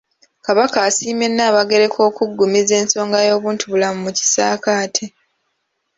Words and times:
Kabaka 0.45 0.77
asiimye 0.87 1.27
Nnaabagereka 1.29 1.99
okuggumiza 2.09 2.73
ensonga 2.81 3.17
y'obuntubulamu 3.27 3.99
mu 4.05 4.11
kisaakaate. 4.17 5.05